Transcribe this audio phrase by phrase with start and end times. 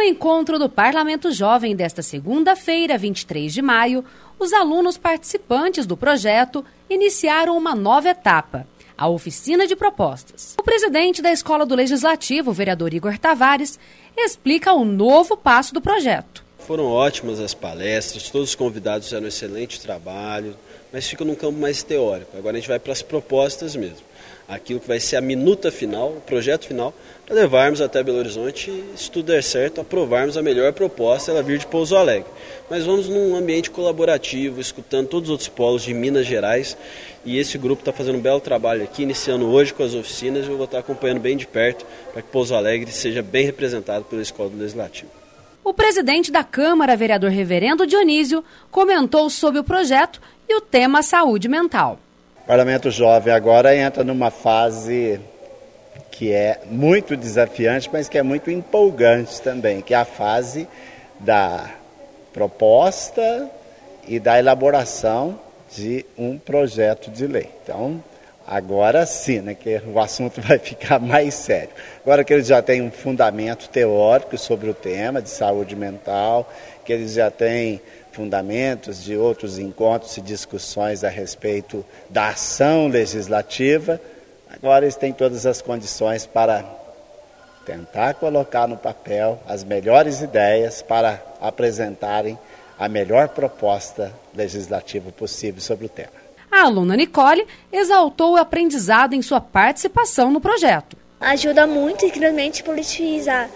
[0.00, 4.02] No encontro do Parlamento Jovem desta segunda-feira, 23 de maio,
[4.38, 8.66] os alunos participantes do projeto iniciaram uma nova etapa,
[8.96, 10.56] a oficina de propostas.
[10.58, 13.78] O presidente da Escola do Legislativo, vereador Igor Tavares,
[14.16, 16.42] explica o novo passo do projeto.
[16.70, 20.54] Foram ótimas as palestras, todos os convidados fizeram um excelente trabalho,
[20.92, 22.36] mas fica num campo mais teórico.
[22.38, 24.06] Agora a gente vai para as propostas mesmo.
[24.48, 26.94] Aquilo que vai ser a minuta final, o projeto final,
[27.26, 31.42] para levarmos até Belo Horizonte e, se tudo der certo, aprovarmos a melhor proposta, ela
[31.42, 32.30] vir de Pouso Alegre.
[32.70, 36.76] Mas vamos num ambiente colaborativo, escutando todos os outros polos de Minas Gerais.
[37.24, 40.56] E esse grupo está fazendo um belo trabalho aqui, iniciando hoje com as oficinas, eu
[40.56, 44.50] vou estar acompanhando bem de perto para que Pouso Alegre seja bem representado pela Escola
[44.50, 45.10] do Legislativo.
[45.62, 51.48] O presidente da Câmara, vereador Reverendo Dionísio, comentou sobre o projeto e o tema saúde
[51.48, 51.98] mental.
[52.44, 55.20] O Parlamento Jovem agora entra numa fase
[56.10, 60.66] que é muito desafiante, mas que é muito empolgante também, que é a fase
[61.18, 61.70] da
[62.32, 63.50] proposta
[64.08, 65.38] e da elaboração
[65.74, 67.48] de um projeto de lei.
[67.62, 68.02] Então,
[68.50, 71.70] agora sim, né, que o assunto vai ficar mais sério.
[72.04, 76.52] Agora que eles já têm um fundamento teórico sobre o tema de saúde mental,
[76.84, 84.00] que eles já têm fundamentos de outros encontros e discussões a respeito da ação legislativa.
[84.52, 86.64] Agora eles têm todas as condições para
[87.64, 92.36] tentar colocar no papel as melhores ideias para apresentarem
[92.76, 96.29] a melhor proposta legislativa possível sobre o tema.
[96.50, 100.96] A aluna Nicole exaltou o aprendizado em sua participação no projeto.
[101.20, 103.48] Ajuda muito, incrivelmente, politizar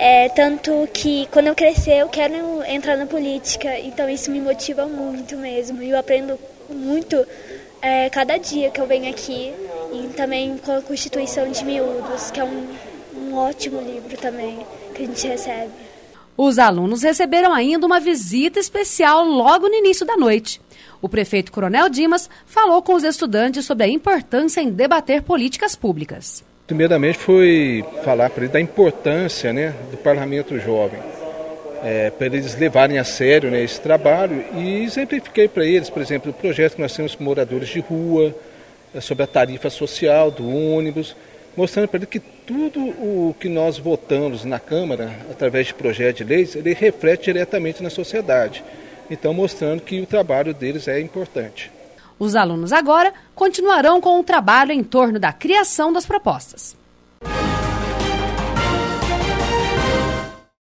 [0.00, 4.86] é, tanto que quando eu crescer eu quero entrar na política, então isso me motiva
[4.86, 5.82] muito mesmo.
[5.82, 6.38] E eu aprendo
[6.70, 7.26] muito
[7.82, 9.52] é, cada dia que eu venho aqui
[9.92, 12.68] e também com a Constituição de Miúdos, que é um,
[13.16, 15.72] um ótimo livro também que a gente recebe.
[16.36, 20.60] Os alunos receberam ainda uma visita especial logo no início da noite.
[21.00, 26.44] O prefeito Coronel Dimas falou com os estudantes sobre a importância em debater políticas públicas.
[26.66, 31.00] Primeiramente foi falar para eles da importância né, do parlamento jovem,
[31.82, 36.30] é, para eles levarem a sério né, esse trabalho e exemplifiquei para eles, por exemplo,
[36.30, 38.34] o projeto que nós temos com moradores de rua,
[38.92, 41.14] é, sobre a tarifa social do ônibus,
[41.56, 46.24] mostrando para eles que tudo o que nós votamos na Câmara, através de projetos de
[46.24, 48.64] leis, ele reflete diretamente na sociedade.
[49.10, 51.72] Então, mostrando que o trabalho deles é importante.
[52.18, 56.77] Os alunos agora continuarão com o trabalho em torno da criação das propostas.